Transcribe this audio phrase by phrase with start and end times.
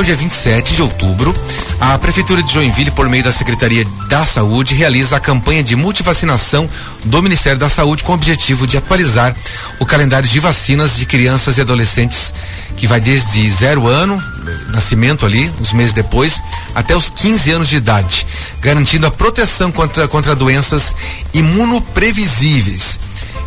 [0.00, 1.34] o dia 27 de outubro,
[1.78, 6.68] a Prefeitura de Joinville, por meio da Secretaria da Saúde, realiza a campanha de multivacinação
[7.04, 9.36] do Ministério da Saúde com o objetivo de atualizar
[9.78, 12.32] o calendário de vacinas de crianças e adolescentes
[12.78, 14.22] que vai desde zero ano,
[14.68, 16.42] nascimento ali, uns meses depois,
[16.74, 18.26] até os 15 anos de idade,
[18.62, 20.94] garantindo a proteção contra, contra doenças
[21.34, 22.98] imunoprevisíveis.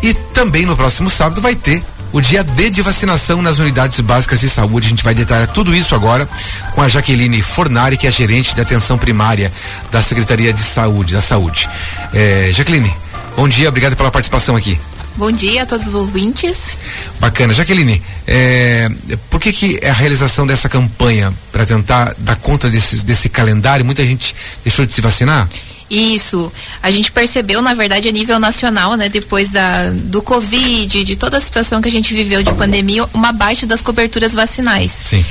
[0.00, 1.82] E também no próximo sábado vai ter
[2.16, 4.86] o dia D de vacinação nas unidades básicas de saúde.
[4.86, 6.26] A gente vai detalhar tudo isso agora
[6.74, 9.52] com a Jaqueline Fornari, que é gerente de atenção primária
[9.90, 11.68] da Secretaria de Saúde, da Saúde.
[12.14, 12.90] É, Jaqueline,
[13.36, 14.80] bom dia, obrigado pela participação aqui.
[15.16, 16.78] Bom dia a todos os ouvintes.
[17.20, 17.52] Bacana.
[17.52, 18.88] Jaqueline, é,
[19.28, 24.06] por que, que a realização dessa campanha para tentar dar conta desse, desse calendário, muita
[24.06, 25.46] gente deixou de se vacinar?
[25.88, 26.52] Isso.
[26.82, 31.36] A gente percebeu, na verdade, a nível nacional, né, depois da, do Covid, de toda
[31.36, 34.90] a situação que a gente viveu de pandemia, uma baixa das coberturas vacinais.
[34.90, 35.24] Sim.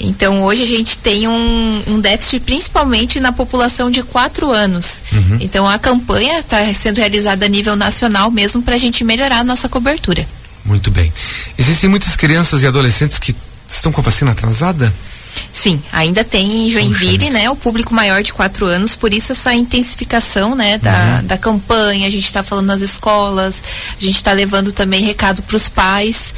[0.00, 5.02] Então hoje a gente tem um, um déficit principalmente na população de quatro anos.
[5.12, 5.38] Uhum.
[5.40, 9.44] Então a campanha está sendo realizada a nível nacional mesmo para a gente melhorar a
[9.44, 10.26] nossa cobertura.
[10.64, 11.12] Muito bem.
[11.58, 13.34] Existem muitas crianças e adolescentes que
[13.68, 14.92] estão com a vacina atrasada?
[15.60, 17.32] Sim, ainda tem em Joinville, Puxa.
[17.32, 21.26] né, o público maior de quatro anos, por isso essa intensificação, né, da, uhum.
[21.26, 23.62] da campanha, a gente está falando nas escolas,
[24.00, 26.32] a gente está levando também recado para os pais.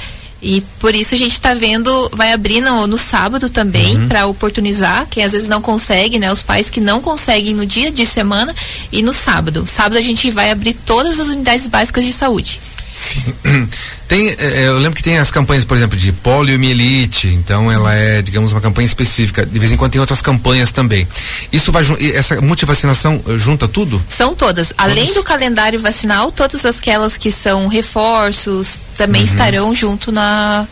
[0.45, 4.09] E por isso a gente está vendo, vai abrir no, no sábado também, uhum.
[4.09, 6.33] para oportunizar, quem às vezes não consegue, né?
[6.33, 8.53] Os pais que não conseguem no dia de semana
[8.91, 9.63] e no sábado.
[9.65, 12.59] Sábado a gente vai abrir todas as unidades básicas de saúde.
[12.93, 13.35] Sim.
[14.07, 17.95] Tem, é, é, eu lembro que tem as campanhas, por exemplo, de poliomielite, então ela
[17.95, 19.47] é, digamos, uma campanha específica.
[19.47, 21.09] De vez em quando tem outras campanhas também.
[21.51, 21.83] Isso vai
[22.15, 24.03] essa multivacinação eh, junta tudo?
[24.07, 24.75] São todas.
[24.77, 29.29] Além do calendário vacinal, todas aquelas que são reforços também uhum.
[29.29, 30.69] estarão junto na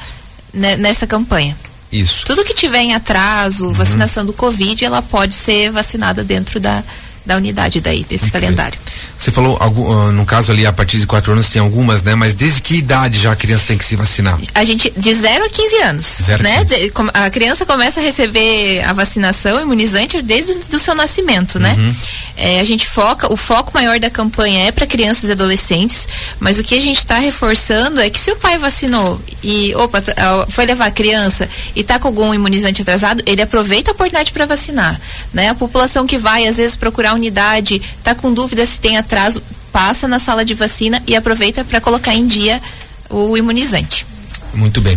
[0.53, 1.57] né, nessa campanha.
[1.91, 2.27] Isso.
[2.27, 3.73] Tudo que tiver em atraso, uhum.
[3.73, 6.85] vacinação do Covid, ela pode ser vacinada dentro da,
[7.25, 8.41] da unidade daí, desse okay.
[8.41, 8.79] calendário.
[9.21, 12.15] Você falou, algum, no caso ali, a partir de 4 anos tem algumas, né?
[12.15, 14.39] Mas desde que idade já a criança tem que se vacinar?
[14.55, 16.07] A gente, de 0 a 15 anos.
[16.23, 16.65] Zero né?
[16.65, 16.91] 15.
[17.13, 21.77] a criança começa a receber a vacinação imunizante desde o seu nascimento, né?
[21.79, 21.95] Uhum.
[22.35, 26.59] É, a gente foca, o foco maior da campanha é para crianças e adolescentes, mas
[26.59, 30.03] o que a gente está reforçando é que se o pai vacinou e, opa,
[30.49, 34.47] foi levar a criança e tá com algum imunizante atrasado, ele aproveita a oportunidade para
[34.47, 34.99] vacinar,
[35.35, 35.51] né?
[35.51, 40.07] A população que vai, às vezes, procurar unidade, tá com dúvida se tem atraso, passa
[40.07, 42.63] na sala de vacina e aproveita para colocar em dia
[43.09, 44.07] o imunizante.
[44.55, 44.97] Muito bem.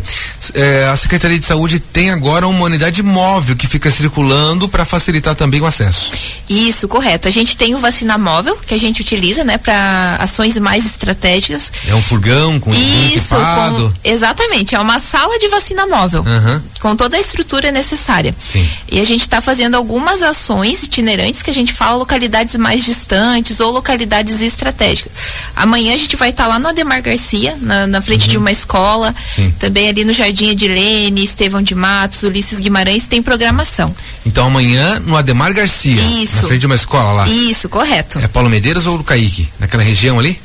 [0.54, 5.36] É, a Secretaria de Saúde tem agora uma unidade móvel que fica circulando para facilitar
[5.36, 6.12] também o acesso.
[6.50, 7.28] Isso, correto.
[7.28, 11.72] A gente tem o vacina móvel que a gente utiliza, né, para ações mais estratégicas.
[11.88, 14.76] É um furgão com Isso, um com, exatamente.
[14.76, 16.62] É uma sala de vacina móvel uhum.
[16.80, 18.36] com toda a estrutura necessária.
[18.38, 18.68] Sim.
[18.90, 23.60] E a gente está fazendo algumas ações itinerantes que a gente fala localidades mais distantes
[23.60, 25.12] ou localidades estratégicas.
[25.56, 28.32] Amanhã a gente vai estar tá lá no Ademar Garcia, na, na frente uhum.
[28.32, 29.16] de uma escola.
[29.26, 29.54] Sim.
[29.60, 33.94] Também ali no Jardim Edilene, Estevão de Matos, Ulisses Guimarães tem programação.
[34.26, 36.38] Então amanhã no Ademar Garcia, Isso.
[36.38, 37.28] na frente de uma escola lá.
[37.28, 38.20] Isso, correto.
[38.20, 39.50] É Paulo Medeiros ou do Caíque?
[39.60, 40.40] Naquela região ali?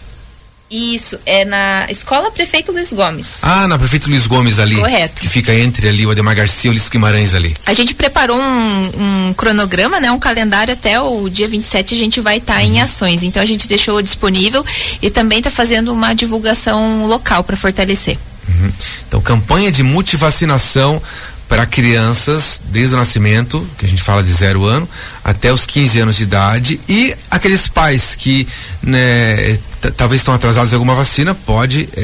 [0.71, 3.43] Isso, é na Escola Prefeito Luiz Gomes.
[3.43, 4.77] Ah, na Prefeito Luiz Gomes ali.
[4.77, 5.23] Correto.
[5.23, 7.55] Que fica entre ali o Ademar Garcia e o Ulisses Guimarães ali.
[7.65, 10.11] A gente preparou um, um cronograma, né?
[10.11, 12.67] Um calendário até o dia 27 a gente vai estar tá uhum.
[12.67, 13.23] em ações.
[13.23, 14.65] Então a gente deixou disponível
[15.01, 18.19] e também está fazendo uma divulgação local para fortalecer.
[18.59, 18.73] Uhum.
[19.07, 21.01] Então, campanha de multivacinação
[21.49, 24.87] para crianças desde o nascimento, que a gente fala de zero ano,
[25.25, 28.47] até os 15 anos de idade, e aqueles pais que
[28.83, 29.59] né,
[29.97, 32.03] talvez estão atrasados em alguma vacina, pode é,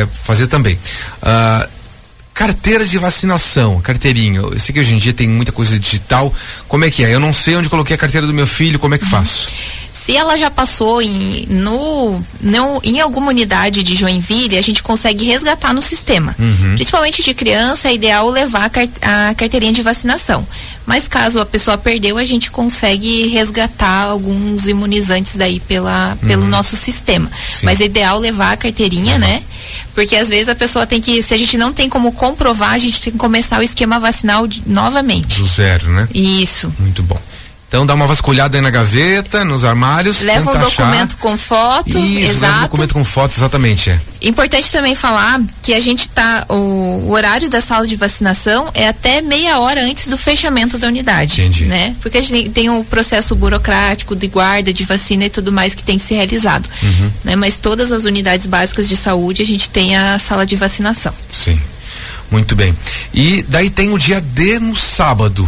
[0.00, 0.78] é, fazer também.
[1.22, 1.68] Uh,
[2.32, 4.40] carteiras de vacinação, carteirinha.
[4.40, 6.32] Eu sei que hoje em dia tem muita coisa digital.
[6.68, 7.14] Como é que é?
[7.14, 9.10] Eu não sei onde coloquei a carteira do meu filho, como é que uhum.
[9.10, 9.48] faço?
[10.06, 15.24] Se ela já passou em, no, no, em alguma unidade de Joinville, a gente consegue
[15.24, 16.32] resgatar no sistema.
[16.38, 16.76] Uhum.
[16.76, 18.70] Principalmente de criança, é ideal levar
[19.02, 20.46] a, carteirinha de vacinação.
[20.86, 26.28] Mas caso a pessoa perdeu, a gente consegue resgatar alguns imunizantes daí pela, uhum.
[26.28, 27.28] pelo nosso sistema.
[27.50, 27.66] Sim.
[27.66, 29.18] Mas é ideal levar a carteirinha, uhum.
[29.18, 29.42] né?
[29.92, 32.78] Porque às vezes a pessoa tem que, se a gente não tem como comprovar, a
[32.78, 35.40] gente tem que começar o esquema vacinal de, novamente.
[35.40, 36.06] Do zero, né?
[36.14, 36.72] Isso.
[36.78, 37.20] Muito bom.
[37.76, 40.22] Então dá uma vasculhada aí na gaveta, nos armários.
[40.22, 41.18] Leva um documento achar.
[41.18, 41.90] com foto.
[41.90, 42.40] Isso, exato.
[42.40, 43.90] leva um documento com foto, exatamente.
[43.90, 44.00] É.
[44.22, 46.46] Importante também falar que a gente tá.
[46.48, 50.88] O, o, horário da sala de vacinação é até meia hora antes do fechamento da
[50.88, 51.42] unidade.
[51.42, 51.66] Entendi.
[51.66, 51.94] Né?
[52.00, 55.74] Porque a gente tem o um processo burocrático de guarda de vacina e tudo mais
[55.74, 56.66] que tem que ser realizado.
[56.82, 57.10] Uhum.
[57.24, 57.36] Né?
[57.36, 61.12] Mas todas as unidades básicas de saúde a gente tem a sala de vacinação.
[61.28, 61.60] Sim.
[62.30, 62.74] Muito bem.
[63.12, 65.46] E daí tem o dia D no sábado.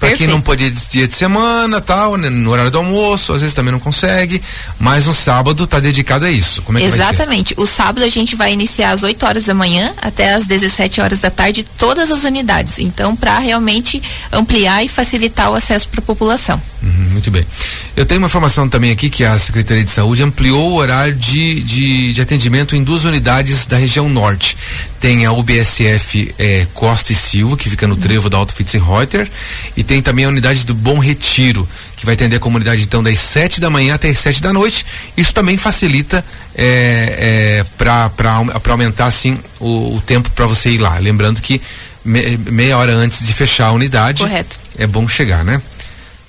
[0.00, 3.42] Para quem não pode ir dia de semana, tal, né, no horário do almoço, às
[3.42, 4.40] vezes também não consegue,
[4.78, 6.62] mas no sábado tá dedicado a isso.
[6.62, 7.54] Como é que Exatamente.
[7.58, 11.20] O sábado a gente vai iniciar às 8 horas da manhã até às 17 horas
[11.20, 12.78] da tarde todas as unidades.
[12.78, 14.02] Então, para realmente
[14.32, 16.60] ampliar e facilitar o acesso para a população.
[16.82, 17.46] Uhum, muito bem.
[17.94, 21.60] Eu tenho uma informação também aqui que a Secretaria de Saúde ampliou o horário de,
[21.60, 24.56] de, de atendimento em duas unidades da região norte.
[24.98, 29.30] Tem a UBSF é, Costa e Silva, que fica no trevo da Alto Fitzreuter,
[29.76, 33.18] e tem também a unidade do Bom Retiro, que vai atender a comunidade então das
[33.18, 34.86] 7 da manhã até as 7 da noite.
[35.16, 40.96] Isso também facilita é, é, para aumentar assim o, o tempo para você ir lá.
[40.98, 41.60] Lembrando que
[42.04, 44.56] me, meia hora antes de fechar a unidade Correto.
[44.78, 45.60] é bom chegar, né?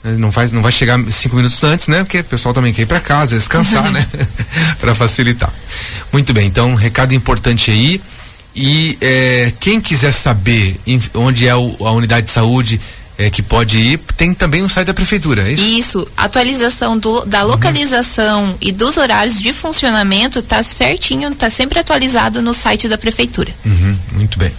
[0.04, 2.04] Não vai, não vai chegar cinco minutos antes, né?
[2.04, 4.04] Porque o pessoal também quer ir para casa, descansar, né?
[4.82, 5.54] para facilitar.
[6.12, 8.02] Muito bem, então, recado importante aí.
[8.56, 10.80] E é, quem quiser saber
[11.14, 12.82] onde é o, a unidade de saúde
[13.22, 15.64] é, que pode ir, tem também no site da prefeitura, é isso?
[15.64, 17.52] Isso, atualização do, da uhum.
[17.52, 18.58] localização uhum.
[18.60, 23.54] e dos horários de funcionamento está certinho, está sempre atualizado no site da prefeitura.
[23.64, 24.52] Uhum, muito bem.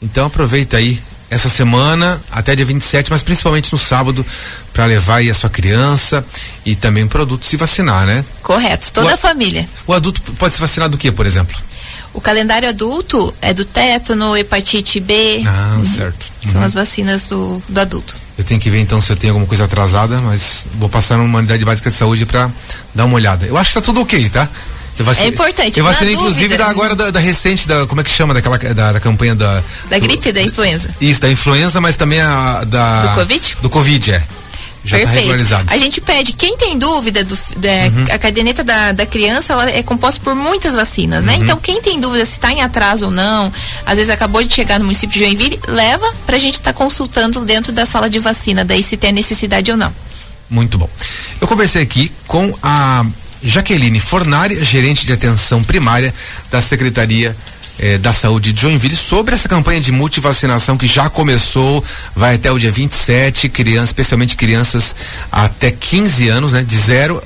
[0.00, 0.98] Então aproveita aí
[1.28, 4.24] essa semana até dia 27, mas principalmente no sábado
[4.72, 6.24] para levar aí a sua criança
[6.64, 8.24] e também o produto se vacinar, né?
[8.42, 9.68] Correto, toda o, a família.
[9.86, 11.56] O adulto pode se vacinar do que, por exemplo?
[12.14, 15.42] O calendário adulto é do tétano, hepatite B.
[15.46, 15.84] Ah, uhum.
[15.84, 16.26] certo.
[16.44, 16.66] São uhum.
[16.66, 18.14] as vacinas do, do adulto.
[18.36, 21.38] Eu tenho que ver então se eu tenho alguma coisa atrasada, mas vou passar numa
[21.38, 22.50] unidade básica de saúde para
[22.94, 23.46] dar uma olhada.
[23.46, 24.48] Eu acho que tá tudo ok, tá?
[25.02, 25.78] Vacina, é importante.
[25.78, 28.34] Eu vacinei, inclusive, da, agora da, da, recente, da, como é que chama?
[28.34, 29.62] Daquela, da, da campanha da.
[29.88, 30.90] Da gripe, da influenza.
[31.00, 33.06] Isso, da influenza, mas também a da.
[33.06, 33.56] Do Covid?
[33.62, 34.22] Do Covid, é.
[34.84, 35.48] Já tá Perfeito.
[35.48, 38.04] Tá a gente pede, quem tem dúvida, do, da, uhum.
[38.10, 41.36] a caderneta da, da criança ela é composta por muitas vacinas, né?
[41.36, 41.42] Uhum.
[41.42, 43.52] Então, quem tem dúvida se está em atraso ou não,
[43.86, 46.78] às vezes acabou de chegar no município de Joinville, leva para a gente estar tá
[46.78, 49.92] consultando dentro da sala de vacina, daí se tem necessidade ou não.
[50.50, 50.90] Muito bom.
[51.40, 53.06] Eu conversei aqui com a
[53.42, 56.12] Jaqueline Fornari, gerente de atenção primária
[56.50, 57.36] da Secretaria
[57.82, 61.84] eh, da Saúde de Joinville, sobre essa campanha de multivacinação que já começou,
[62.14, 64.94] vai até o dia 27, crianças, especialmente crianças
[65.32, 66.62] até 15 anos, né?
[66.62, 67.20] De 0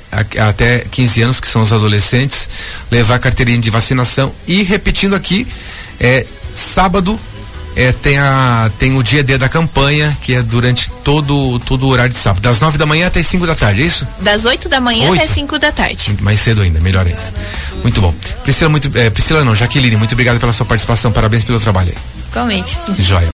[0.49, 2.49] até 15 anos, que são os adolescentes,
[2.89, 5.45] levar carteirinha de vacinação e repetindo aqui,
[5.99, 6.25] é
[6.55, 7.19] sábado
[7.77, 11.89] é, tem, a, tem o dia D da campanha, que é durante todo, todo o
[11.89, 12.41] horário de sábado.
[12.41, 14.07] Das nove da manhã até as cinco da tarde, é isso?
[14.19, 15.15] Das oito da manhã 8?
[15.21, 16.17] até cinco da tarde.
[16.21, 17.21] Mais cedo ainda, melhor ainda.
[17.83, 18.11] Muito bom.
[18.43, 21.11] Priscila, muito, é, Priscila não, Jaqueline, muito obrigado pela sua participação.
[21.11, 21.97] Parabéns pelo trabalho aí.
[22.31, 22.77] Igualmente.
[22.97, 23.25] Joia.